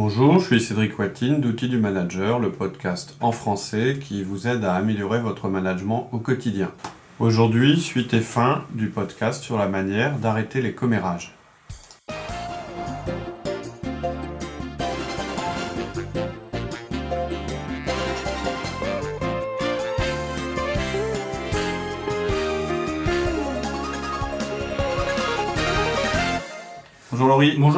[0.00, 4.64] Bonjour, je suis Cédric Watine d'Outils du Manager, le podcast en français qui vous aide
[4.64, 6.70] à améliorer votre management au quotidien.
[7.18, 11.36] Aujourd'hui, suite et fin du podcast sur la manière d'arrêter les commérages.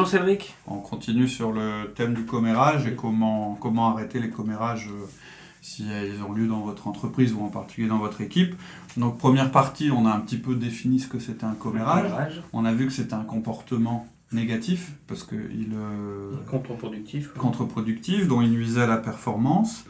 [0.01, 0.55] Bonjour Cédric.
[0.65, 5.05] On continue sur le thème du commérage et comment, comment arrêter les commérages euh,
[5.61, 8.55] si elles ont lieu dans votre entreprise ou en particulier dans votre équipe.
[8.97, 12.05] Donc première partie, on a un petit peu défini ce que c'était un commérage.
[12.05, 12.41] Commérage.
[12.51, 17.31] On a vu que c'était un comportement négatif parce qu'il euh, Contre-productif.
[17.33, 19.85] contre-productif, dont il nuisait à la performance.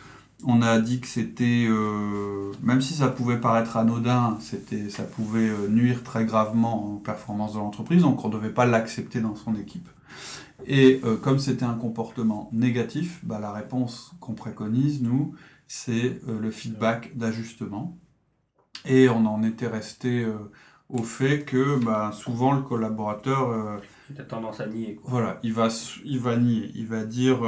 [0.46, 5.52] On a dit que c'était, euh, même si ça pouvait paraître anodin, c'était, ça pouvait
[5.70, 9.56] nuire très gravement aux performances de l'entreprise, donc on ne devait pas l'accepter dans son
[9.56, 9.88] équipe.
[10.66, 15.34] Et euh, comme c'était un comportement négatif, bah, la réponse qu'on préconise, nous,
[15.68, 17.98] c'est euh, le feedback d'ajustement.
[18.86, 20.38] Et on en était resté euh,
[20.90, 23.82] au fait que bah, souvent le collaborateur
[24.14, 24.96] Tu as tendance à nier.
[24.96, 25.10] Quoi.
[25.10, 25.70] voilà, il va,
[26.04, 27.40] il va nier, il va dire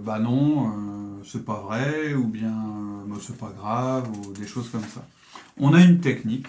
[0.00, 4.84] bah non, c'est pas vrai, ou bien bah, c'est pas grave, ou des choses comme
[4.84, 5.04] ça.
[5.58, 6.48] On a une technique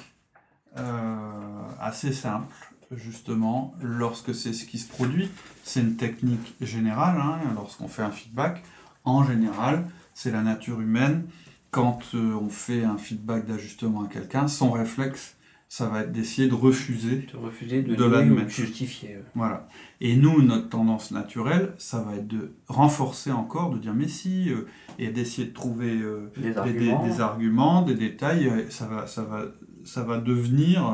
[1.79, 2.55] assez simple,
[2.91, 5.29] justement, lorsque c'est ce qui se produit.
[5.63, 8.63] C'est une technique générale, hein, lorsqu'on fait un feedback.
[9.05, 11.23] En général, c'est la nature humaine.
[11.71, 15.35] Quand euh, on fait un feedback d'ajustement à quelqu'un, son réflexe,
[15.67, 18.45] ça va être d'essayer de refuser Te refuser de, De l'admettre.
[18.45, 19.17] de justifier.
[19.33, 19.67] voilà.
[20.01, 24.51] Et nous, notre tendance naturelle, ça va être de renforcer encore, de dire mais si,
[24.51, 24.67] euh,
[24.99, 27.07] et d'essayer de trouver euh, Des arguments.
[27.07, 28.51] des arguments, des détails.
[28.69, 29.45] Ça va, ça va,
[29.83, 30.93] ça va devenir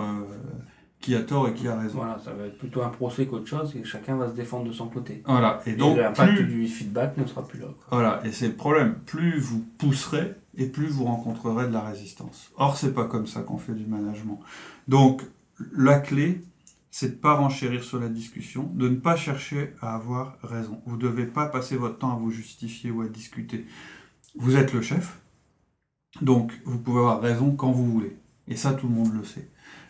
[1.02, 2.00] qui a tort et qui a raison.
[2.00, 4.74] Voilà, ça va être plutôt un procès qu'autre chose et chacun va se défendre de
[4.74, 5.24] son côté.
[5.26, 5.62] Voilà.
[5.66, 7.68] Et Et donc, l'impact plus, du feedback ne sera plus là.
[7.68, 7.98] quoi.
[7.98, 8.22] voilà.
[8.26, 8.96] Et c'est le problème.
[9.06, 12.52] Plus vous pousserez et plus vous rencontrerez de la résistance.
[12.58, 14.40] Or, c'est pas comme ça qu'on fait du management.
[14.90, 15.22] Donc,
[15.74, 16.42] la clé,
[16.92, 20.82] c'est de pas renchérir sur la discussion, de ne pas chercher à avoir raison.
[20.86, 23.66] Vous devez pas passer votre temps à vous justifier ou à discuter.
[24.36, 25.20] Vous êtes le chef,
[26.22, 28.18] donc vous pouvez avoir raison quand vous voulez.
[28.48, 29.48] Et ça, tout le monde le sait.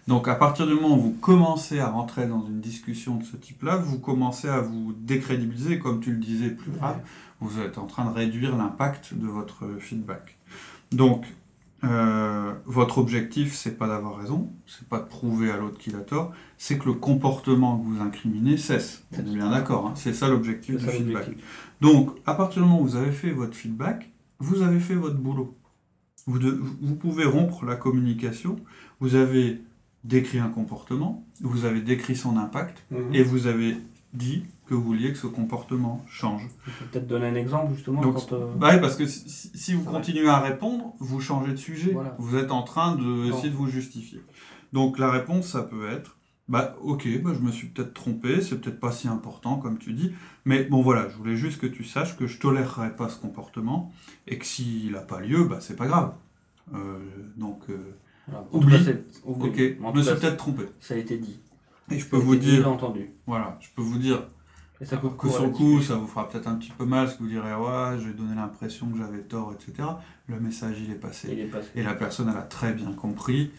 [0.10, 3.38] Donc à partir du moment où vous commencez à rentrer dans une discussion de ce
[3.38, 7.00] type-là, vous commencez à vous décrédibiliser, comme tu le disais plus grave,
[7.40, 10.40] vous êtes en train de réduire l'impact de votre feedback.
[10.92, 11.28] Donc,
[11.84, 16.00] euh, votre objectif, c'est pas d'avoir raison, c'est pas de prouver à l'autre qu'il a
[16.00, 19.04] tort, c'est que le comportement que vous incriminez cesse.
[19.14, 21.30] On est bien d'accord, hein, c'est ça l'objectif du ça feedback.
[21.82, 25.18] Donc, à partir du moment où vous avez fait votre feedback, vous avez fait votre
[25.18, 25.56] boulot.
[26.26, 28.60] Vous, de- vous pouvez rompre la communication,
[29.00, 29.62] vous avez
[30.04, 33.14] décrit un comportement, vous avez décrit son impact, Mhm.
[33.14, 33.78] et vous avez
[34.14, 36.48] dit que vous vouliez que ce comportement change.
[36.92, 39.94] Peut-être donner un exemple justement Donc, quand, euh, Bah oui, parce que si, vous vrai.
[39.94, 41.92] continuez à répondre, vous changez de sujet.
[41.92, 42.16] Voilà.
[42.20, 44.22] Vous êtes en train de essayer de vous justifier.
[44.74, 46.18] Donc la réponse, ça peut être,
[46.48, 49.94] bah ok, bah, je me suis peut-être trompé, c'est peut-être pas si important comme tu
[49.94, 50.12] dis,
[50.46, 53.92] mais bon voilà, je voulais juste que tu saches que je tolérerai pas ce comportement
[54.28, 56.14] et que s'il n'a pas lieu, bah c'est pas grave.
[56.76, 57.00] Euh,
[57.38, 57.78] donc euh,
[58.30, 58.46] voilà.
[58.46, 58.78] En tout oublie.
[58.78, 59.50] cas, c'est- oublie.
[59.50, 60.64] ok, en je tout me suis cas, peut-être trompé.
[60.80, 61.40] Ça a été dit.
[61.92, 63.10] Et je peux vous dire, entendu.
[63.26, 64.28] voilà, je peux vous dire
[64.82, 67.06] Et ça coupe que sur le coup, ça vous fera peut-être un petit peu mal,
[67.06, 69.88] parce que vous direz, ouais, j'ai donné l'impression que j'avais tort, etc.
[70.28, 71.30] Le message, il est passé.
[71.32, 71.68] Il est passé.
[71.76, 73.52] Et la personne, elle a très bien compris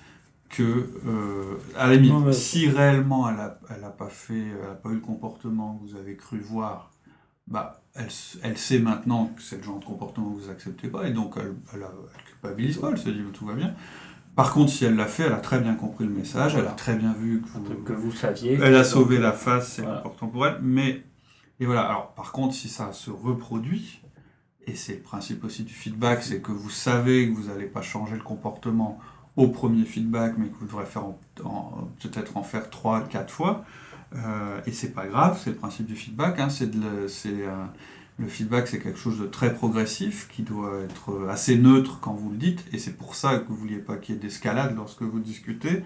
[0.48, 0.62] que,
[1.06, 4.74] euh, à la limite, mais- si réellement elle n'a elle a pas fait, elle a
[4.74, 6.90] pas eu le comportement que vous avez cru voir,
[7.46, 8.08] bah, elle,
[8.42, 11.34] elle sait maintenant que c'est le genre de comportement que vous acceptez pas, et donc
[11.36, 13.74] elle, elle, elle culpabilise pas, elle se dit tout va bien.
[14.36, 16.72] Par contre, si elle l'a fait, elle a très bien compris le message, elle a
[16.72, 18.58] très bien vu que vous, que vous saviez.
[18.62, 19.98] elle a sauvé la face, c'est voilà.
[19.98, 20.58] important pour elle.
[20.62, 21.02] Mais,
[21.58, 21.82] et voilà.
[21.82, 24.00] Alors, par contre, si ça se reproduit,
[24.66, 27.82] et c'est le principe aussi du feedback, c'est que vous savez que vous n'allez pas
[27.82, 28.98] changer le comportement
[29.36, 31.04] au premier feedback, mais que vous devrez faire
[32.02, 33.64] peut-être en faire trois, quatre fois.
[34.14, 36.38] Euh, et c'est pas grave, c'est le principe du feedback.
[36.40, 37.64] hein, c'est de le, c'est, euh,
[38.20, 42.30] le feedback, c'est quelque chose de très progressif qui doit être assez neutre quand vous
[42.30, 45.02] le dites, et c'est pour ça que vous vouliez pas qu'il y ait d'escalade lorsque
[45.02, 45.82] vous discutez.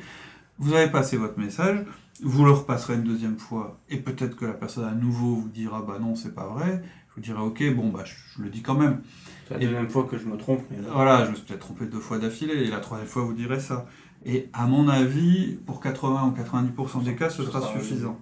[0.59, 1.85] Vous avez passé votre message,
[2.23, 5.81] vous le repasserez une deuxième fois, et peut-être que la personne à nouveau vous dira
[5.83, 6.83] bah non, c'est pas vrai.
[7.15, 9.01] Vous direz ok, bon bah je, je le dis quand même.
[9.47, 10.63] C'est la Et- deuxième fois que je me trompe.
[10.71, 13.35] mais- Voilà, je me suis peut-être trompé deux fois d'affilée, et la troisième fois vous
[13.35, 13.87] direz ça.
[14.27, 18.19] Et à mon avis, pour 80 ou 90% des cas, ce Ce sera sera suffisant.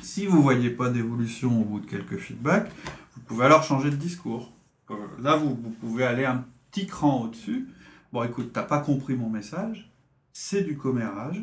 [0.00, 2.70] Si vous voyez pas d'évolution au bout de quelques feedbacks,
[3.14, 4.50] vous pouvez alors changer de discours.
[4.90, 7.68] Euh, Là, vous, vous pouvez aller un petit cran au-dessus.
[8.12, 9.90] Bon, écoute, t'as pas compris mon message,
[10.32, 11.42] c'est du commérage,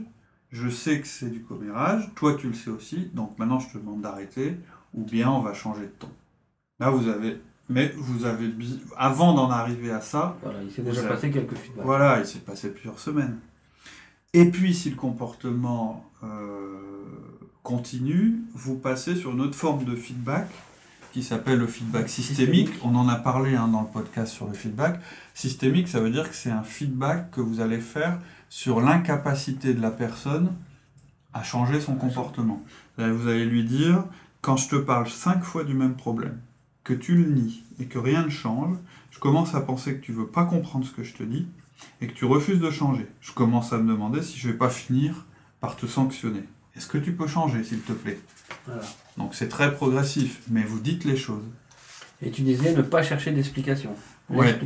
[0.51, 3.77] je sais que c'est du commérage, toi tu le sais aussi, donc maintenant je te
[3.77, 4.55] demande d'arrêter,
[4.93, 6.09] ou bien on va changer de ton.
[6.79, 7.39] Là, vous avez.
[7.69, 8.51] Mais vous avez.
[8.97, 11.85] Avant d'en arriver à ça, Voilà, il s'est déjà avez- passé quelques feedbacks.
[11.85, 13.37] Voilà, il s'est passé plusieurs semaines.
[14.33, 16.88] Et puis, si le comportement euh,
[17.63, 20.49] continue, vous passez sur une autre forme de feedback
[21.11, 22.69] qui s'appelle le feedback systémique.
[22.83, 24.99] On en a parlé hein, dans le podcast sur le feedback.
[25.33, 28.19] Systémique, ça veut dire que c'est un feedback que vous allez faire
[28.49, 30.53] sur l'incapacité de la personne
[31.33, 32.63] à changer son comportement.
[32.97, 34.03] Vous allez lui dire,
[34.41, 36.39] quand je te parle cinq fois du même problème,
[36.83, 38.75] que tu le nies et que rien ne change,
[39.11, 41.47] je commence à penser que tu veux pas comprendre ce que je te dis
[42.01, 43.07] et que tu refuses de changer.
[43.21, 45.25] Je commence à me demander si je vais pas finir
[45.59, 46.43] par te sanctionner.
[46.79, 48.21] Est-ce que tu peux changer, s'il te plaît?
[48.65, 48.83] Voilà.
[49.17, 51.43] Donc c'est très progressif, mais vous dites les choses.
[52.21, 53.93] Et tu disais ne pas chercher d'explication.
[54.29, 54.57] Ouais.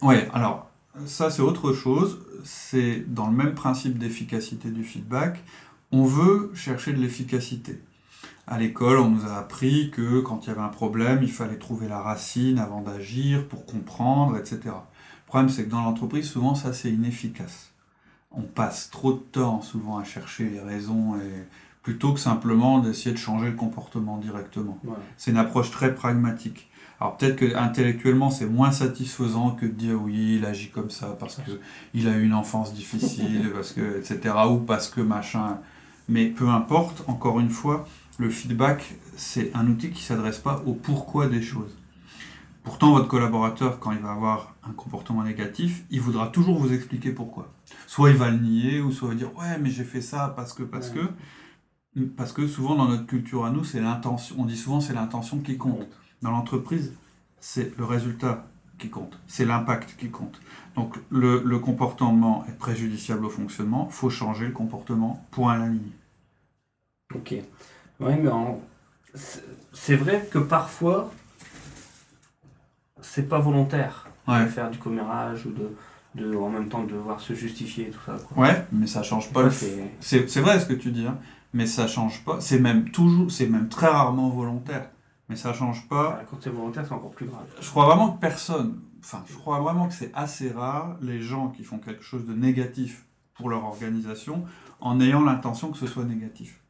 [0.00, 0.70] Oui, alors
[1.06, 2.20] ça c'est autre chose.
[2.44, 5.42] C'est dans le même principe d'efficacité du feedback.
[5.90, 7.82] On veut chercher de l'efficacité.
[8.46, 11.58] À l'école, on nous a appris que quand il y avait un problème, il fallait
[11.58, 14.60] trouver la racine avant d'agir, pour comprendre, etc.
[14.66, 17.72] Le problème, c'est que dans l'entreprise, souvent, ça, c'est inefficace.
[18.36, 21.46] On passe trop de temps, souvent, à chercher les raisons, et...
[21.82, 24.76] plutôt que simplement d'essayer de changer le comportement directement.
[25.16, 26.68] C'est une approche très pragmatique.
[27.00, 31.16] Alors peut-être que intellectuellement c'est moins satisfaisant que de dire oui il agit comme ça
[31.20, 31.60] parce que
[31.94, 35.58] il a eu une enfance difficile parce que etc ou parce que machin.
[36.08, 37.04] Mais peu importe.
[37.06, 37.86] Encore une fois,
[38.18, 41.76] le feedback c'est un outil qui s'adresse pas au pourquoi des choses.
[42.64, 47.10] Pourtant votre collaborateur quand il va avoir un comportement négatif, il voudra toujours vous expliquer
[47.10, 47.52] pourquoi.
[47.86, 50.32] Soit il va le nier ou soit il va dire ouais mais j'ai fait ça
[50.36, 51.02] parce que parce Ouais.
[51.96, 54.36] que parce que souvent dans notre culture à nous c'est l'intention.
[54.38, 55.88] On dit souvent c'est l'intention qui compte.
[56.22, 56.92] Dans l'entreprise,
[57.40, 58.46] c'est le résultat
[58.78, 60.40] qui compte, c'est l'impact qui compte.
[60.74, 65.68] Donc le, le comportement est préjudiciable au fonctionnement, faut changer le comportement, point à la
[65.68, 65.92] ligne.
[67.14, 67.34] Ok.
[68.00, 68.60] Oui, mais en-
[69.14, 71.10] c'est- vrai que parfois,
[73.00, 74.44] c'est pas volontaire Ouais.
[74.44, 75.70] de faire du commérage ou de,
[76.16, 78.16] de en même temps de devoir se justifier et tout ça.
[78.28, 78.44] Quoi.
[78.44, 81.18] Ouais, mais ça change pas c'est- vrai ce que tu dis, hein,
[81.52, 82.40] mais ça change pas.
[82.40, 84.90] C'est même toujours, c'est même très rarement volontaire,
[85.28, 86.08] mais ça change pas.
[86.10, 87.44] Voilà, Quand c'est volontaire, c'est encore plus grave.
[87.60, 91.48] Je crois vraiment que personne, enfin, je crois vraiment que c'est assez rare les gens
[91.48, 93.04] qui font quelque chose de négatif
[93.34, 94.44] pour leur organisation
[94.80, 96.60] en ayant l'intention que ce soit négatif.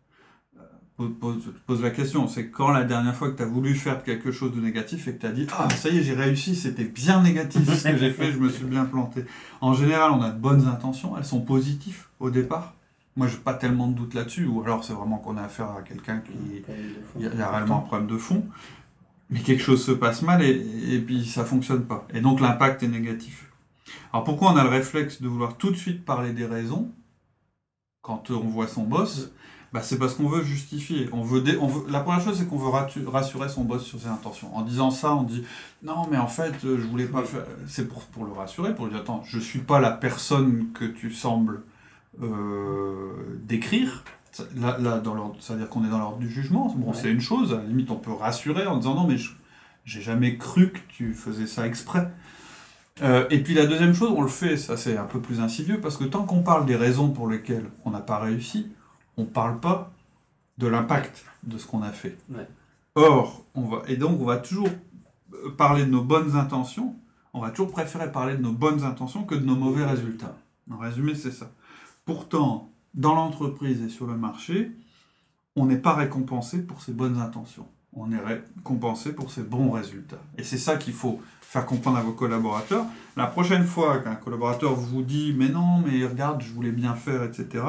[0.96, 4.32] Pose, pose- la question, c'est quand la dernière fois que tu as voulu faire quelque
[4.32, 6.84] chose de négatif et que tu as dit Ah, ça y est, j'ai réussi, c'était
[6.86, 9.26] bien négatif ce que j'ai fait, je me suis bien planté.
[9.60, 12.72] En général, on a de bonnes intentions, elles sont positives au départ.
[13.14, 15.82] Moi, j'ai pas tellement de doute là-dessus, ou alors c'est vraiment qu'on a affaire à
[15.82, 16.32] quelqu'un qui,
[17.16, 18.46] il y, a- il y a réellement un problème de fond,
[19.30, 22.06] mais quelque chose se passe mal et, et puis ça fonctionne pas.
[22.14, 23.50] Et donc l'impact est négatif.
[24.12, 26.90] Alors pourquoi on a le réflexe de vouloir tout de suite parler des raisons
[28.02, 29.30] quand on voit son boss?
[29.76, 31.08] Bah, C'est parce qu'on veut justifier.
[31.12, 33.84] On veut dé- on veut- La première chose, c'est qu'on veut ratu- rassurer son boss
[33.84, 34.56] sur ses intentions.
[34.56, 35.44] En disant ça, on dit
[35.82, 37.44] non, mais en fait, euh, je voulais pas faire.
[37.66, 40.84] C'est pour, pour le rassurer, pour lui dire attends, je suis pas la personne que
[40.86, 41.62] tu sembles
[42.22, 44.02] euh, décrire.
[44.32, 46.72] Ça- Là, là, dans l'ordre- c'est-à-dire qu'on est dans l'ordre du jugement.
[46.76, 46.94] Bon, Ouais.
[47.00, 47.52] c'est une chose.
[47.52, 49.32] À la limite, on peut rassurer en disant non, mais je-
[49.84, 52.10] j'ai jamais cru que tu faisais ça exprès.
[53.02, 55.80] Euh, et puis la deuxième chose, on le fait, ça c'est un peu plus insidieux,
[55.80, 58.68] parce que tant qu'on parle des raisons pour lesquelles on n'a pas réussi,
[59.16, 59.92] on ne parle pas
[60.58, 62.16] de l'impact de ce qu'on a fait.
[62.30, 62.48] Ouais.
[62.94, 64.68] Or, on va, et donc on va toujours
[65.56, 66.96] parler de nos bonnes intentions,
[67.34, 70.36] on va toujours préférer parler de nos bonnes intentions que de nos mauvais résultats.
[70.70, 71.50] En résumé, c'est ça.
[72.04, 74.72] Pourtant, dans l'entreprise et sur le marché,
[75.54, 77.66] on n'est pas récompensé pour ses bonnes intentions.
[77.92, 80.20] On est récompensé pour ses bons résultats.
[80.38, 82.84] Et c'est ça qu'il faut faire comprendre à vos collaborateurs.
[83.16, 87.22] La prochaine fois qu'un collaborateur vous dit mais non, mais regarde, je voulais bien faire,
[87.22, 87.64] etc.,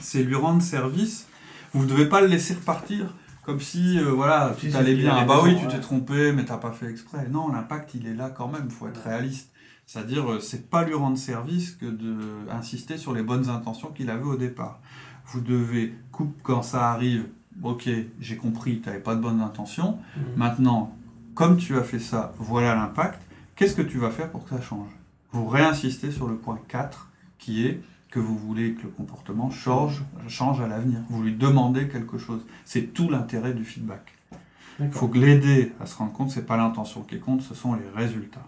[0.00, 1.26] c'est lui rendre service.
[1.72, 3.14] Vous ne devez pas le laisser repartir
[3.44, 5.14] comme si euh, voilà, tout si, allait bien.
[5.16, 7.26] Ah bah oui, tu t'es trompé, mais t'as pas fait exprès.
[7.30, 8.64] Non, l'impact il est là quand même.
[8.66, 9.50] Il faut être réaliste.
[9.86, 12.16] C'est-à-dire, euh, c'est pas lui rendre service que de
[12.50, 14.80] insister sur les bonnes intentions qu'il avait au départ.
[15.26, 17.26] Vous devez, coupe quand ça arrive,
[17.62, 17.88] ok,
[18.20, 19.98] j'ai compris, tu n'avais pas de bonnes intentions.
[20.16, 20.22] Mhm.
[20.36, 20.94] Maintenant,
[21.34, 23.20] comme tu as fait ça, voilà l'impact.
[23.56, 24.90] Qu'est-ce que tu vas faire pour que ça change?
[25.32, 30.02] Vous réinsistez sur le point 4, qui est que vous voulez que le comportement change,
[30.28, 30.98] change à l'avenir.
[31.10, 32.44] Vous lui demandez quelque chose.
[32.64, 34.02] C'est tout l'intérêt du feedback.
[34.80, 37.88] Il faut l'aider à se rendre compte, c'est pas l'intention qui compte, ce sont les
[37.94, 38.46] résultats.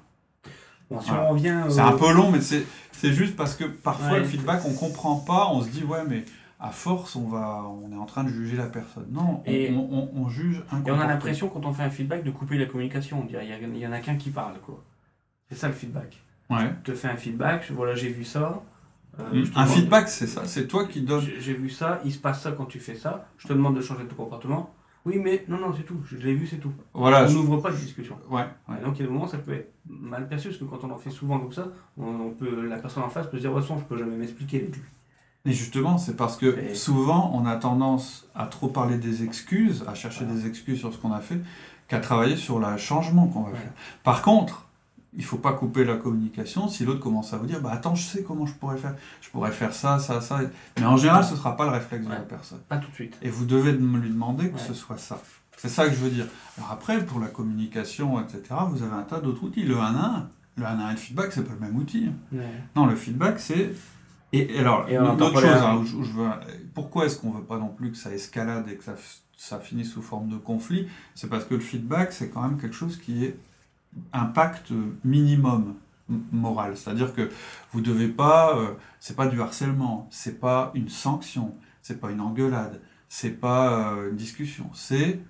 [0.90, 1.24] Bon, si Voilà.
[1.24, 1.62] on revient.
[1.68, 4.18] C'est un peu long, mais c'est juste parce que parfois Ouais.
[4.20, 6.24] le feedback, on comprend pas, on se dit ouais, mais
[6.58, 9.06] à force, on va, on est en train de juger la personne.
[9.10, 11.82] Non, on, Et- on- on- on juge un Et on a l'impression, quand on fait
[11.82, 13.24] un feedback, de couper la communication.
[13.28, 14.82] Il y a- il y, en a qu'un qui parle, quoi.
[15.50, 16.18] C'est ça le feedback.
[16.50, 16.70] Ouais.
[16.86, 18.62] Je te fais un feedback, voilà, j'ai vu ça.
[19.20, 21.20] Euh, Un feedback, c'est ça, c'est toi qui donnes.
[21.22, 23.26] J'ai j'ai vu ça, il se passe ça quand tu fais ça.
[23.38, 24.70] Je te demande de changer ton comportement.
[25.04, 26.00] Oui, mais non, non, c'est tout.
[26.04, 26.72] Je l'ai vu, c'est tout.
[26.94, 27.24] Voilà.
[27.24, 28.16] on je- n'ouvre pas de discussion.
[28.30, 28.76] Ouais, ouais.
[28.80, 30.84] Et donc, il y a des moments, ça peut être mal perçu, parce que quand
[30.84, 31.66] on en fait souvent comme ça,
[31.98, 33.98] on, on peut, la personne en face peut se dire, de toute façon, je peux
[33.98, 34.82] jamais m'expliquer avec lui.
[35.44, 39.84] Et justement, c'est parce que Et- souvent, on a tendance à trop parler des excuses,
[39.88, 40.40] à chercher Voilà.
[40.40, 41.40] des excuses sur ce qu'on a fait,
[41.88, 43.56] qu'à travailler sur le changement qu'on va Ouais.
[43.58, 43.72] faire.
[44.04, 44.68] Par contre,
[45.14, 48.02] il faut pas couper la communication si l'autre commence à vous dire bah attends je
[48.02, 48.94] sais comment je pourrais faire.
[49.20, 50.40] Je pourrais faire ça ça ça.
[50.78, 52.60] Mais en général ce sera pas le réflexe de la personne.
[52.68, 53.16] Pas tout de suite.
[53.22, 54.60] et vous devez lui demander que Ouais.
[54.66, 55.20] ce soit ça.
[55.58, 56.26] C'est ça que je veux dire.
[56.58, 59.62] Alors après pour la communication etc vous avez un tas d'autres outils.
[59.64, 59.88] Le 1 à
[60.18, 62.10] 1 le 1 à 1 et le feedback c'est pas le même outil.
[62.32, 62.40] Ouais.
[62.76, 63.72] non, le feedback, c'est.
[64.34, 66.30] Et, et alors, Et une autre chose, hein, où je- où je veux-
[66.74, 68.94] pourquoi est-ce qu'on veut pas non plus que ça escalade et que ça,
[69.36, 70.88] ça finisse sous forme de conflit?
[71.14, 73.36] C'est parce que le feedback, c'est quand même quelque chose qui est
[74.12, 74.72] impact
[75.04, 75.74] minimum
[76.10, 76.76] m- moral.
[76.76, 77.30] C'est-à-dire que
[77.72, 78.56] vous devez pas.
[78.58, 83.92] euh, c'est pas du harcèlement, c'est pas une sanction, c'est pas une engueulade, c'est pas
[83.94, 84.70] euh, une discussion.
[84.74, 85.20] C'est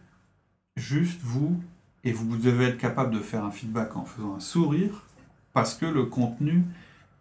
[0.76, 1.60] juste vous,
[2.04, 5.04] et vous devez être capable de faire un feedback en faisant un sourire,
[5.52, 6.64] parce que le contenu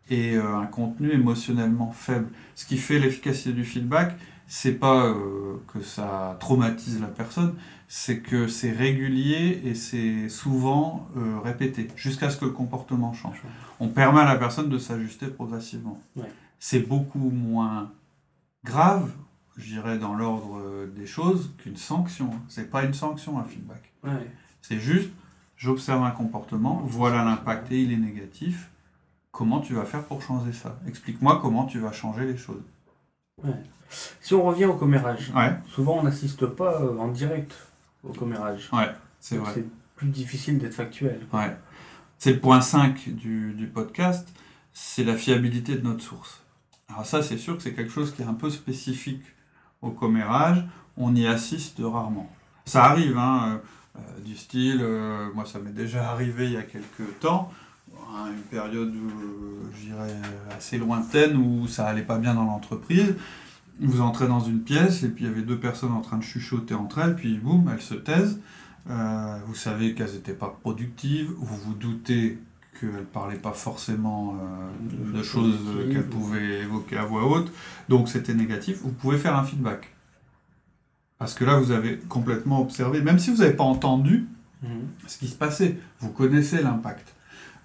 [0.09, 2.27] est euh, un contenu émotionnellement faible.
[2.55, 4.17] Ce qui fait l'efficacité du feedback,
[4.47, 7.55] c'est pas euh, que ça traumatise la personne,
[7.93, 13.41] c'est que c'est régulier et c'est souvent euh, répété, jusqu'à ce que le comportement change.
[13.81, 15.99] On permet à la personne de s'ajuster progressivement.
[16.15, 16.31] Ouais.
[16.57, 17.91] C'est beaucoup moins
[18.63, 19.11] grave,
[19.57, 22.29] je dirais, dans l'ordre euh, des choses, qu'une sanction.
[22.47, 23.91] C'est pas une sanction, un feedback.
[24.05, 24.25] Ouais.
[24.61, 25.09] C'est juste,
[25.57, 28.71] j'observe un comportement, voilà l'impact et il est négatif.
[29.33, 30.79] Comment tu vas faire pour changer ça?
[30.87, 32.63] Explique-moi comment tu vas changer les choses.
[34.21, 35.33] Si on revient au commérage,
[35.67, 37.53] souvent on n'assiste pas euh, en direct
[38.03, 38.69] au commérage.
[39.19, 39.53] c'est Donc, vrai.
[39.55, 39.65] C'est
[39.95, 41.21] plus difficile d'être factuel.
[41.33, 41.55] Ouais.
[42.17, 44.27] C'est le point 5 du, du podcast,
[44.73, 46.41] c'est la fiabilité de notre source.
[46.89, 49.23] Alors ça, c'est sûr que c'est quelque chose qui est un peu spécifique
[49.81, 50.63] au commérage,
[50.97, 52.29] on y assiste rarement.
[52.65, 53.59] Ça arrive, hein,
[53.95, 57.51] euh, euh, du style, euh, moi ça m'est déjà arrivé il y a quelques temps,
[57.93, 58.93] hein, une période,
[59.73, 60.15] je dirais,
[60.55, 63.15] assez lointaine où ça allait pas bien dans l'entreprise.
[63.81, 66.23] Vous entrez dans une pièce et puis il y avait deux personnes en train de
[66.23, 68.39] chuchoter entre elles, puis boum, elles se taisent.
[68.89, 72.39] Euh, vous savez qu'elles n'étaient pas productives, vous vous doutez
[72.79, 75.59] qu'elles ne parlaient pas forcément euh, de, de choses
[75.91, 77.51] qu'elles pouvaient évoquer à voix haute,
[77.89, 78.79] donc c'était négatif.
[78.83, 79.93] Vous pouvez faire un feedback.
[81.17, 84.27] Parce que là, vous avez complètement observé, même si vous n'avez pas entendu
[84.63, 84.69] Mhm.
[85.07, 87.15] ce qui se passait, vous connaissez l'impact.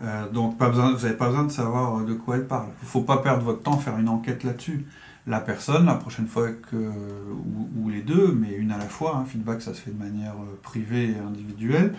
[0.03, 2.69] Euh, donc pas besoin, vous n'avez pas besoin de savoir de quoi elle parle.
[2.81, 4.87] Il ne faut pas perdre votre temps à faire une enquête là-dessus.
[5.26, 9.61] La personne, la prochaine fois ou, les deux, mais une à la fois, hein, feedback
[9.61, 11.95] ça se fait de manière euh, privée et individuelle,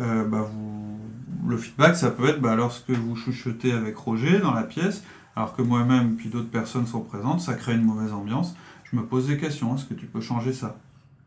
[0.00, 0.50] euh, bah,
[1.46, 5.04] le feedback ça peut être bah, lorsque vous chuchotez avec Roger dans la pièce,
[5.36, 9.04] alors que moi-même puis d'autres personnes sont présentes, ça crée une mauvaise ambiance, je me
[9.04, 10.76] pose des questions, est-ce que tu peux changer ça?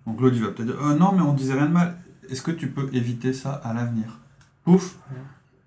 [0.05, 1.97] Donc l'autre il va peut-être dire, Euh, non mais on disait rien de mal,
[2.29, 4.19] est-ce que tu peux éviter ça à l'avenir?
[4.65, 4.97] Pouf.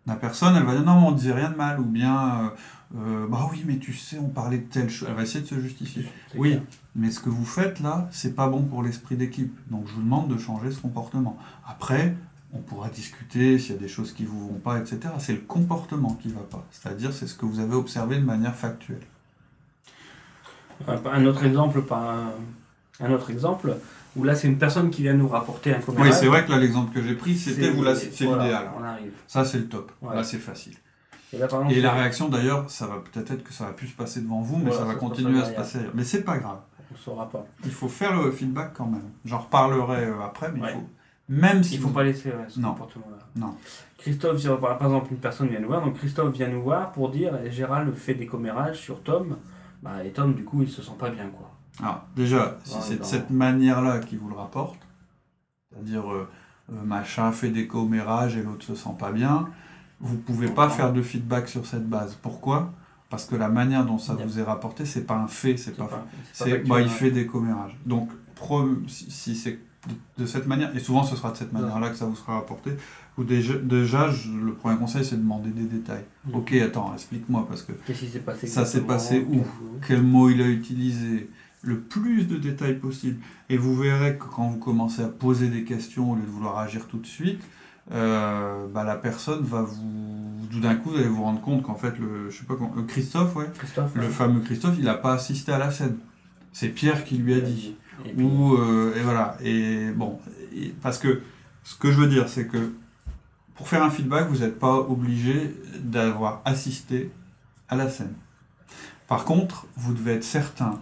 [0.09, 2.49] La personne, elle va dire non, mais on disait rien de mal, ou bien euh,
[2.97, 5.07] euh, bah oui, mais tu sais, on parlait de telle chose.
[5.09, 6.07] Elle va essayer de se justifier.
[6.35, 6.63] Oui, clair.
[6.97, 9.55] mais ce que vous faites là, c'est pas bon pour l'esprit d'équipe.
[9.71, 11.37] Donc je vous demande de changer ce comportement.
[11.67, 12.17] Après,
[12.55, 15.01] on pourra discuter s'il y a des choses qui vous vont pas, etc.
[15.19, 16.65] C'est le comportement qui va pas.
[16.71, 19.07] C'est-à-dire, c'est ce que vous avez observé de manière factuelle.
[20.87, 22.15] Un, un autre exemple, pas
[23.01, 23.77] un, un autre exemple,
[24.19, 26.13] où là c'est une personne qui vient nous rapporter un Oui, commérage.
[26.15, 28.71] c'est vrai que là, l'exemple que j'ai pris, c'était vous là, c'est l'idéal.
[28.79, 29.13] On arrive.
[29.27, 29.93] Ça, c'est le top.
[30.03, 30.15] Ouais.
[30.17, 30.75] Là, c'est facile.
[31.33, 33.73] Et, là, par exemple, Et la réaction, d'ailleurs, ça va peut-être être que ça va
[33.73, 35.93] plus se passer devant vous, mais Voilà, ça va continuer à se passer ailleurs.
[35.95, 36.59] Mais c'est pas grave.
[36.91, 37.47] on ne saura pas.
[37.65, 39.03] Il faut faire le feedback quand même.
[39.27, 40.69] J'en reparlerai euh, après, mais Ouais.
[40.75, 40.89] il faut.
[41.29, 41.75] Même si.
[41.75, 42.71] Il ne faut vous- pas laisser ouais, ce Non.
[42.71, 43.19] comportement-là.
[43.37, 43.55] Non.
[43.99, 47.39] Christophe, par exemple, une personne vient nous voir, donc Christophe vient nous voir pour dire
[47.45, 49.37] eh, Gérald fait des commérages sur Tom,
[49.83, 51.51] bah, et Tom, du coup, il se sent pas bien, quoi.
[51.81, 54.79] Alors, déjà, si c'est de cette manière-là qu'il vous le rapporte,
[55.73, 56.29] c'est-à-dire euh,
[56.73, 59.49] euh, machin fait des commérages et l'autre se sent pas bien,
[60.01, 62.17] vous pouvez pas faire de feedback sur cette base.
[62.21, 62.73] Pourquoi?
[63.11, 65.85] Parce que la manière dont ça vous est rapporté, c'est pas un fait, c'est pas
[65.87, 67.77] pas- c'est bah, il fait des commérages.
[67.87, 68.11] Donc,
[68.87, 69.59] si, si c'est
[70.19, 72.73] de, cette manière, et souvent ce sera de cette manière-là que ça vous sera rapporté,
[73.17, 76.05] ou déjà, déjà je- le premier conseil, c'est de demander des détails.
[76.33, 79.43] Ok, attends, explique-moi, parce que Qu'est-ce qui s'est passé Ça s'est passé où
[79.87, 81.31] quel mot il a utilisé,
[81.63, 83.21] le plus de détails possible.
[83.49, 86.59] Et vous verrez que quand vous commencez à poser des questions au lieu de vouloir
[86.59, 87.41] agir tout de suite,
[87.91, 90.47] euh, bah, la personne va vous.
[90.51, 92.73] Tout d'un coup, vous allez vous rendre compte qu'en fait, le, je sais pas comment,
[92.77, 94.09] euh, Christophe, ouais, Christophe le ouais.
[94.09, 95.97] fameux Christophe, il n'a pas assisté à la scène.
[96.53, 97.77] C'est Pierre qui lui a dit.
[98.07, 99.37] Et puis, Ou, euh, et voilà.
[99.43, 100.19] Et bon,
[100.55, 101.21] et- parce que
[101.65, 102.73] ce que je veux dire, c'est que
[103.57, 107.11] pour faire un feedback, vous n'êtes pas obligé d'avoir assisté
[107.69, 108.15] à la scène.
[109.09, 110.79] Par contre, vous devez être certain,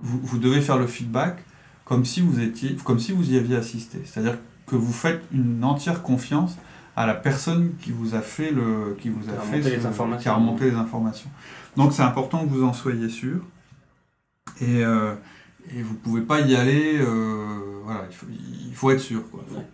[0.00, 1.42] vous, vous devez faire le feedback
[1.84, 4.00] comme si vous étiez, comme si vous y aviez assisté.
[4.04, 6.56] C'est-à-dire que vous faites une entière confiance
[6.96, 10.22] à la personne qui vous a fait le, qui vous a, fait les ce- informations.
[10.22, 11.30] qui a remonté les informations.
[11.76, 13.40] Donc c'est important que vous en soyez sûr.
[14.60, 15.14] Et, euh,
[15.74, 16.98] et vous pouvez pas y aller.
[16.98, 19.22] euh, voilà, il faut, il faut être sûr.
[19.30, 19.44] Quoi.
[19.52, 19.66] Ouais.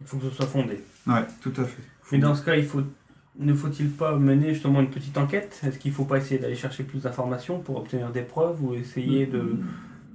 [0.00, 0.82] Il faut que ce soit fondé.
[1.06, 1.82] Ouais, tout à fait.
[2.12, 2.82] Mais dans ce cas, il faut,
[3.38, 5.60] ne faut-il pas mener justement une petite enquête?
[5.66, 8.74] Est-ce qu'il ne faut pas essayer d'aller chercher plus d'informations pour obtenir des preuves ou
[8.74, 9.58] essayer de,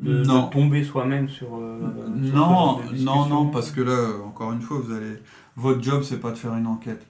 [0.02, 1.80] de- de tomber soi-même sur, euh,
[2.24, 5.18] sur Non, non, non, parce que là, encore une fois, vous allez.
[5.58, 7.06] Votre job, c'est pas de faire une enquête.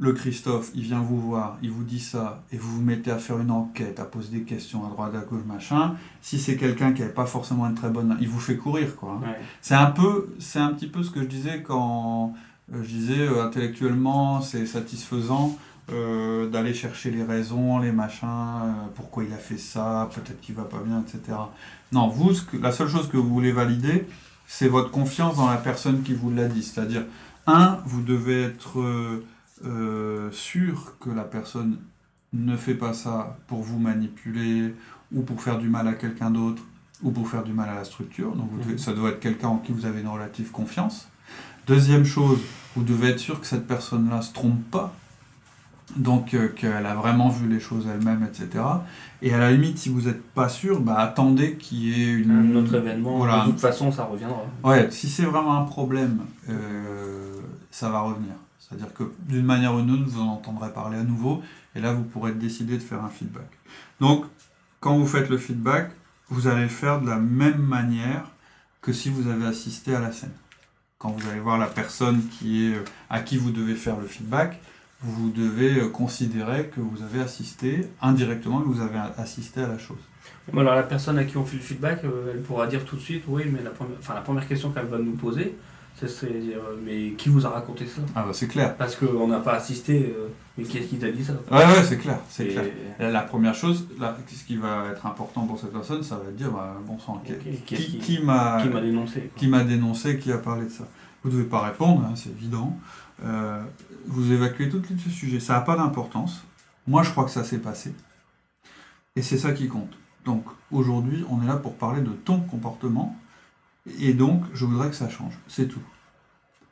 [0.00, 3.18] Le Christophe, il vient vous voir, il vous dit ça, et vous vous mettez à
[3.18, 5.94] faire une enquête, à poser des questions à droite, à gauche, machin.
[6.20, 9.14] Si c'est quelqu'un qui n'avait pas forcément une très bonne, il vous fait courir, quoi.
[9.20, 9.26] hein.
[9.26, 9.38] Ouais.
[9.60, 12.32] C'est un peu, c'est un petit peu ce que je disais quand
[12.72, 15.56] je disais euh, intellectuellement, c'est satisfaisant
[15.90, 20.54] euh, d'aller chercher les raisons, les machins, euh, pourquoi il a fait ça, peut-être qu'il
[20.54, 21.36] va pas bien, etc.
[21.92, 24.06] Non, vous, ce que- la seule chose que vous voulez valider,
[24.46, 26.62] c'est votre confiance dans la personne qui vous l'a dit.
[26.62, 27.04] C'est-à-dire,
[27.46, 29.24] un, vous devez être euh,
[29.64, 31.78] euh, sûr que la personne
[32.34, 34.74] ne fait pas ça pour vous manipuler
[35.14, 36.62] ou pour faire du mal à quelqu'un d'autre
[37.02, 38.36] ou pour faire du mal à la structure.
[38.36, 38.78] Donc vous devez- Mhm.
[38.78, 41.08] ça doit être quelqu'un en qui vous avez une relative confiance.
[41.68, 42.40] Deuxième chose,
[42.74, 44.94] vous devez être sûr que cette personne-là se trompe pas.
[45.96, 48.64] Donc euh, qu'elle a vraiment vu les choses elle-même, etc.
[49.22, 52.30] Et à la limite, si vous n'êtes pas sûr, bah, attendez qu'il y ait une...
[52.30, 53.44] Un autre événement, Voilà.
[53.44, 54.42] de toute façon, ça reviendra.
[54.64, 57.32] Ouais, si c'est vraiment un problème, euh,
[57.70, 58.32] ça va revenir.
[58.58, 61.42] C'est-à-dire que d'une manière ou d'une autre, vous en entendrez parler à nouveau,
[61.74, 63.48] et là, vous pourrez décider de faire un feedback.
[64.00, 64.24] Donc,
[64.80, 65.90] quand vous faites le feedback,
[66.28, 68.24] vous allez le faire de la même manière
[68.82, 70.32] que si vous avez assisté à la scène.
[70.98, 74.08] Quand vous allez voir la personne qui est, euh, à qui vous devez faire le
[74.08, 74.58] feedback,
[75.00, 79.78] vous devez euh, considérer que vous avez assisté, indirectement, que vous avez assisté à la
[79.78, 80.00] chose.
[80.52, 83.00] Alors la personne à qui on fait le feedback, euh, elle pourra dire tout de
[83.00, 85.56] suite, oui, mais la première, enfin, la première question qu'elle va nous poser,
[86.00, 88.00] ce serait de dire, euh, mais qui vous a raconté ça?
[88.14, 88.76] Ah bah c'est clair.
[88.76, 91.32] Parce qu'on n'a pas assisté, euh, mais qu'est-ce qui t'a dit ça?
[91.50, 92.64] Ouais, ouais, c'est clair, c'est Et- clair.
[93.00, 96.22] La, la première chose, là, ce qui va être important pour cette personne, ça va
[96.24, 99.20] être de dire, bah, bon sang, qui, Ok, qui- qui, qui- m'a Qui m'a dénoncé
[99.20, 99.30] quoi.
[99.36, 100.84] qui m'a dénoncé, qui a parlé de ça?
[101.24, 102.76] Vous ne devez pas répondre, hein, c'est évident.
[103.24, 103.60] Euh,
[104.06, 105.40] vous évacuez tout de suite ce sujet.
[105.40, 106.44] Ça n'a pas d'importance.
[106.86, 107.92] Moi, je crois que ça s'est passé.
[109.16, 109.90] Et c'est ça qui compte.
[110.24, 113.16] Donc, aujourd'hui, on est là pour parler de ton comportement.
[114.00, 115.34] Et donc, je voudrais que ça change.
[115.48, 115.82] C'est tout.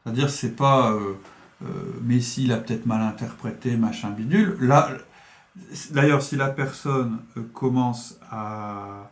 [0.05, 0.93] C'est-à-dire, c'est pas...
[0.93, 1.15] Euh,
[1.65, 1.67] euh,
[2.03, 4.57] Messi l'a peut-être mal interprété, machin bidule.
[4.61, 4.91] Là,
[5.91, 9.11] d'ailleurs, si la personne euh, commence à,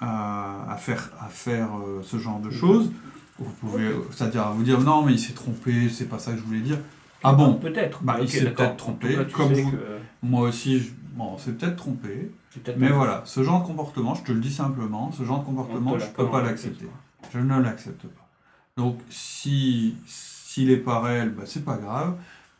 [0.00, 2.90] à, à faire, à faire euh, ce genre de choses,
[3.38, 6.32] vous pouvez, euh, c'est-à-dire à vous dire non, mais il s'est trompé, c'est pas ça
[6.32, 6.78] que je voulais dire.
[7.22, 7.54] Ah bon?
[7.54, 8.02] Peut-être.
[8.02, 9.76] Bah, il s'est peut-être trompé, cas, comme vous- que
[10.22, 10.90] Moi aussi, je...
[11.12, 12.32] bon, c'est peut-être trompé,
[12.78, 15.92] mais voilà, ce genre de comportement, je te le dis simplement, ce genre de comportement,
[15.92, 16.86] On te je l'a peux pas l'accepter.
[17.32, 18.28] Je ne l'accepte pas.
[18.76, 22.16] Donc, si s'il est pas réel, bah, c'est pas grave.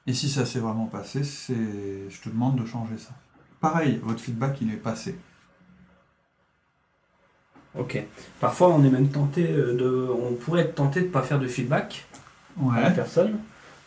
[0.07, 1.55] Et si ça s'est vraiment passé, c'est,
[2.09, 3.11] je te demande de changer ça.
[3.61, 5.19] Pareil, votre feedback, il est passé.
[7.77, 8.03] Ok.
[8.41, 10.09] Parfois, on est même tenté euh, de.
[10.11, 12.07] On pourrait être tenté de ne pas faire de feedback
[12.73, 13.39] à la personne.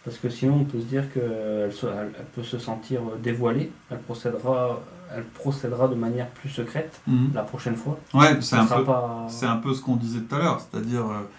[0.03, 3.71] Parce que sinon, on peut se dire qu'elle elle, elle peut se sentir euh, dévoilée.
[3.91, 4.79] Elle procédera,
[5.15, 7.31] elle procédera de manière plus secrète Mhm.
[7.35, 7.99] la prochaine fois.
[8.13, 8.83] Ouais, c'est un peu.
[8.83, 9.27] pas.
[9.43, 11.29] Un peu ce qu'on disait tout à l'heure, c'est-à-dire euh,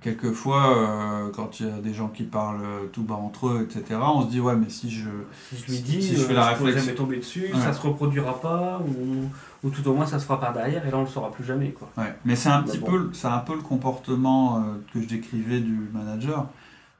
[0.00, 4.00] quelquefois euh, quand il y a des gens qui parlent tout bas entre eux, etc.,
[4.02, 5.08] on se dit ouais mais si je...
[5.50, 6.80] Si je lui dis, Si je fais euh, la je réflexion.
[6.82, 7.60] jamais tomber dessus, Ouais.
[7.60, 9.28] ça se reproduira pas, ou,
[9.66, 11.44] ou tout au moins ça se fera par derrière, et là on le saura plus
[11.44, 11.70] jamais.
[11.70, 11.88] Quoi.
[11.96, 12.14] Ouais.
[12.24, 12.86] Mais c'est un petit bon.
[12.86, 14.60] peu, c'est un peu le comportement euh,
[14.92, 16.46] que je décrivais du manager.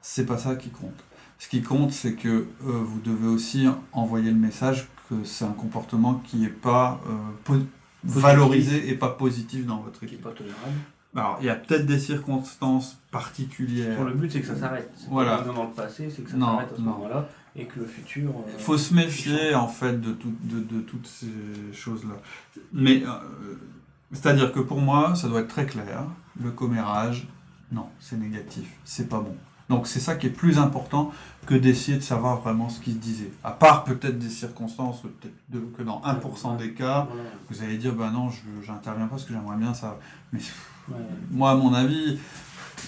[0.01, 0.95] C'est pas ça qui compte.
[1.39, 5.53] Ce qui compte, c'est que euh, vous devez aussi envoyer le message que c'est un
[5.53, 7.01] comportement qui n'est pas
[7.49, 7.59] euh,
[8.05, 10.23] valorisé et pas positif dans votre Qui est équipe.
[10.23, 10.75] pas tolérable.
[11.17, 14.03] Alors, il y a peut-être des circonstances particulières.
[14.05, 14.93] Le but, c'est que ça s'arrête.
[15.11, 15.39] Voilà.
[15.39, 18.31] pas dans le passé, c'est que ça s'arrête à ce moment-là, et que le futur.
[18.31, 21.33] euh, Il faut se méfier en fait de, tout- de, de toutes ces
[21.73, 22.15] choses-là.
[22.73, 23.55] Mais euh,
[24.13, 26.05] c'est-à-dire que pour moi, ça doit être très clair.
[26.43, 27.27] Le commérage,
[27.73, 29.35] non, c'est négatif, c'est pas bon.
[29.69, 31.13] Donc c'est ça qui est plus important
[31.47, 33.31] que d'essayer de savoir vraiment ce qui se disait.
[33.45, 37.07] À part peut-être des circonstances, peut-être de- que dans 1% des cas,
[37.51, 39.99] vous allez dire, bah non, je j'interviens pas parce que j'aimerais bien ça.
[40.33, 40.41] Mais
[40.91, 40.97] Ouais.
[41.31, 42.19] moi, à mon avis,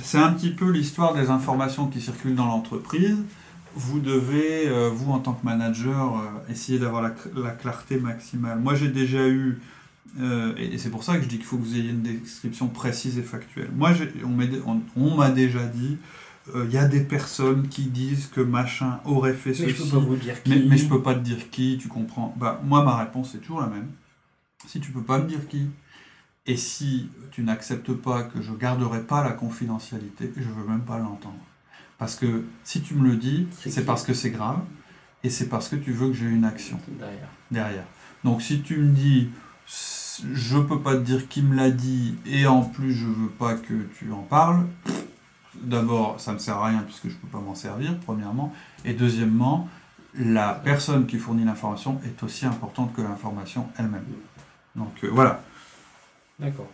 [0.02, 3.18] c'est un petit peu l'histoire des informations qui circulent dans l'entreprise.
[3.74, 8.58] Vous devez, euh, vous en tant que manager, euh, essayer d'avoir la, la clarté maximale.
[8.58, 9.60] Moi, j'ai déjà eu,
[10.20, 12.02] euh, et et c'est pour ça que je dis qu'il faut que vous ayez une
[12.02, 13.70] description précise et factuelle.
[13.76, 13.90] Moi,
[14.96, 15.98] on m'a déjà dit,
[16.54, 19.90] euh, il y a des personnes qui disent que machin aurait fait Mais je ceci.
[19.90, 20.50] peux pas vous dire qui.
[20.50, 22.34] Mais, mais je peux pas te dire qui, tu comprends.
[22.38, 23.88] Bah, moi, ma réponse est toujours la même.
[24.66, 25.68] Si tu peux pas me dire qui,
[26.46, 30.98] Et si tu n'acceptes pas que je garderai pas la confidentialité, je veux même pas
[30.98, 31.38] l'entendre.
[31.98, 34.58] Parce que si tu me le dis, C'est parce que c'est grave
[35.22, 37.28] et c'est parce que tu veux que j'ai une action Derrière.
[37.50, 37.84] derrière.
[38.24, 39.28] Donc si tu me dis
[40.34, 43.54] je peux pas te dire qui me l'a dit et en plus je veux pas
[43.54, 44.66] que tu en parles,
[45.54, 48.52] d'abord ça me sert à rien puisque je peux pas m'en servir premièrement
[48.84, 49.68] et deuxièmement
[50.14, 54.04] la personne qui fournit l'information est aussi importante que l'information elle-même.
[54.76, 55.42] Donc euh, voilà,
[56.38, 56.68] D'accord.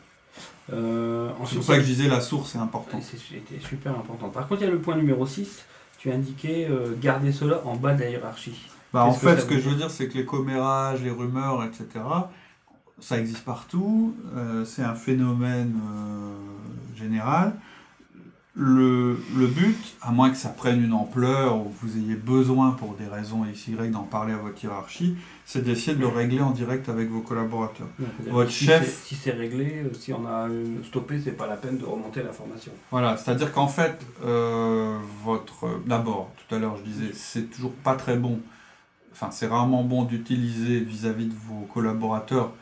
[0.72, 3.02] Euh, c'est pour ça que je disais la source est importante.
[3.02, 4.28] C'était super important.
[4.28, 5.64] Par contre, il y a le point numéro 6.
[5.98, 8.68] Tu as indiqué euh, garder cela en bas de la hiérarchie.
[8.92, 11.86] Bah, en fait, ce que je veux dire, c'est que les commérages, les rumeurs, etc.,
[13.00, 14.16] ça existe partout.
[14.64, 15.78] c'est un phénomène
[16.94, 17.54] général.
[18.58, 22.70] Le, le but, à moins que ça prenne une ampleur ou que vous ayez besoin
[22.70, 25.14] pour des raisons X, Y d'en parler à votre hiérarchie,
[25.44, 27.88] c'est d'essayer de le régler en direct avec vos collaborateurs.
[27.98, 31.46] Donc, Votre si chef- Si c'est réglé, euh, si on a euh, stoppé, c'est pas
[31.46, 32.72] la peine de remonter l'information.
[32.90, 37.94] Voilà, c'est-à-dire qu'en fait, euh, votre d'abord, tout à l'heure je disais, c'est toujours pas
[37.94, 38.40] très bon,
[39.12, 42.52] enfin c'est rarement bon d'utiliser vis-à-vis de vos collaborateurs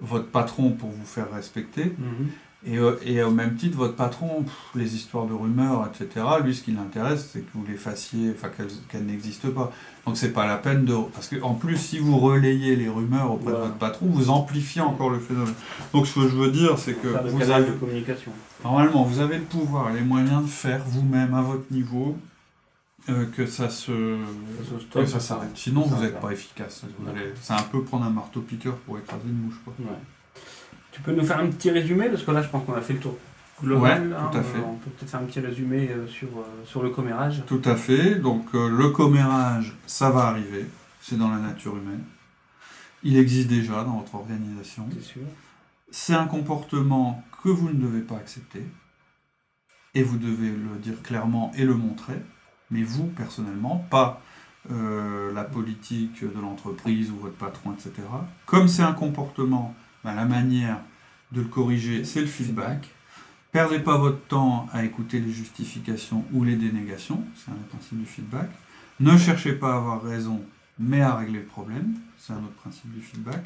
[0.00, 1.84] votre patron pour vous faire respecter.
[1.84, 2.24] Euh,
[2.66, 6.72] et au même titre, votre patron, pff, les histoires de rumeurs, etc., lui ce qui
[6.72, 8.48] l'intéresse, c'est que vous les fassiez, enfin
[8.88, 9.70] qu'elles n'existent pas.
[10.04, 10.94] Donc c'est pas la peine de...
[11.14, 13.58] Parce que en plus, si vous relayez les rumeurs auprès Voilà.
[13.58, 15.54] de votre patron, vous amplifiez encore le phénomène.
[15.92, 17.66] Donc ce que je veux dire, c'est que vous avez...
[17.66, 18.32] de communication.
[18.64, 22.16] Normalement, vous avez le pouvoir et les moyens de faire vous-même à votre niveau
[23.08, 24.18] euh, que ça se
[24.92, 25.50] que ça s'arrête.
[25.54, 26.32] Sinon, Ça vous n'êtes pas.
[26.32, 26.82] efficace.
[27.40, 29.60] C'est un peu prendre un marteau-piqueur pour écraser une mouche.
[29.64, 29.72] Quoi.
[29.78, 29.86] Ouais.
[30.92, 32.94] Tu peux nous faire un petit résumé Parce que là, je pense qu'on a fait
[32.94, 33.16] le tour
[33.62, 34.08] global.
[34.08, 34.28] Ouais, hein.
[34.30, 34.58] tout à fait.
[34.58, 37.42] On peut peut-être faire un petit résumé euh, sur, euh, sur le commérage.
[37.46, 38.16] Tout à fait.
[38.16, 40.66] Donc, euh, le commérage, ça va arriver.
[41.00, 42.04] C'est dans la nature humaine.
[43.02, 44.88] Il existe déjà dans votre organisation.
[44.92, 45.22] C'est sûr.
[45.90, 48.66] C'est un comportement que vous ne devez pas accepter.
[49.94, 52.20] Et vous devez le dire clairement et le montrer.
[52.70, 54.20] Mais vous, personnellement, pas
[54.70, 57.92] euh, la politique de l'entreprise ou votre patron, etc.
[58.44, 59.74] Comme c'est un comportement,
[60.04, 60.78] la manière
[61.32, 62.88] de le corriger, c'est le feedback.
[63.52, 67.98] Perdez pas votre temps à écouter les justifications ou les dénégations, c'est un autre principe
[67.98, 68.50] du feedback.
[69.00, 70.42] Ne cherchez pas à avoir raison,
[70.78, 73.44] mais à régler le problème, c'est un autre principe du feedback.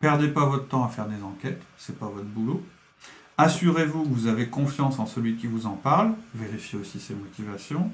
[0.00, 2.64] Perdez pas votre temps à faire des enquêtes, c'est pas votre boulot.
[3.38, 7.90] Assurez-vous que vous avez confiance en celui qui vous en parle, vérifiez aussi ses motivations,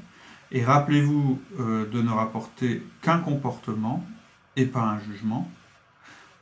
[0.50, 4.04] et rappelez-vous euh, de ne rapporter qu'un comportement
[4.56, 5.50] et pas un jugement,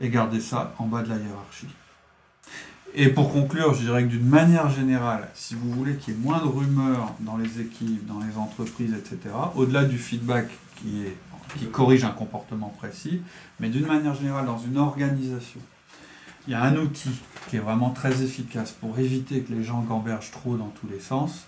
[0.01, 1.69] et gardez ça en bas de la hiérarchie.
[2.95, 6.21] Et pour conclure, je dirais que d'une manière générale, si vous voulez qu'il y ait
[6.21, 11.17] moins de rumeurs dans les équipes, dans les entreprises, etc., au-delà du feedback qui, est,
[11.59, 13.21] qui corrige un comportement précis,
[13.61, 15.61] mais d'une manière générale, dans une organisation,
[16.47, 17.11] il y a un outil
[17.51, 21.01] qui est vraiment très efficace pour éviter que les gens gambergent trop dans tous les
[21.01, 21.47] sens,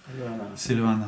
[0.54, 0.98] c'est le 1 à 1.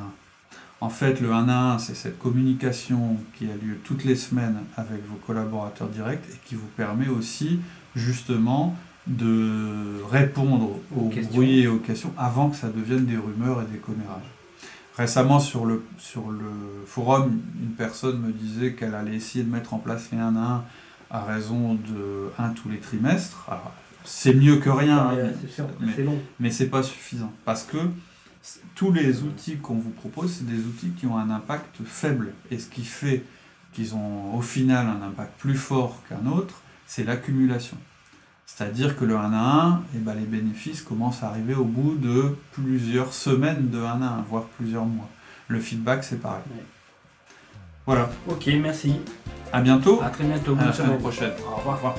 [0.82, 4.56] En fait, le 1 à 1, c'est cette communication qui a lieu toutes les semaines
[4.76, 7.60] avec vos collaborateurs directs et qui vous permet aussi,
[7.94, 8.74] justement,
[9.06, 11.34] de répondre Aux aux questions.
[11.34, 14.22] bruits et aux questions avant que ça devienne des rumeurs et des commérages.
[14.96, 16.50] Récemment, sur le, sur le
[16.86, 20.40] forum, une personne me disait qu'elle allait essayer de mettre en place les 1 à
[20.40, 20.64] 1
[21.10, 23.44] à raison de 1 tous les trimestres.
[23.48, 23.72] Alors,
[24.04, 26.18] c'est mieux que rien, hein, Ouais, sûr, mais- c'est long.
[26.38, 27.76] mais c'est pas suffisant parce que
[28.74, 32.33] tous les outils qu'on vous propose, c'est des outils qui ont un impact faible.
[32.50, 33.24] Et ce qui fait
[33.72, 37.76] qu'ils ont au final un impact plus fort qu'un autre, c'est l'accumulation.
[38.46, 41.94] C'est-à-dire que le 1 à 1, eh ben, les bénéfices commencent à arriver au bout
[41.94, 45.09] de plusieurs semaines de 1 à 1, voire plusieurs mois.
[45.48, 46.42] Le feedback, c'est pareil.
[46.50, 46.64] Ouais.
[47.87, 48.11] Voilà.
[48.29, 49.00] Ok, merci.
[49.53, 50.00] À bientôt.
[50.03, 50.53] À très bientôt.
[50.55, 51.00] À la Bonne semaine semaine.
[51.00, 51.33] prochaine.
[51.46, 51.94] Au revoir.